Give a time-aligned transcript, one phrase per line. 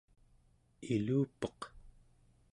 [0.93, 1.59] ilupeq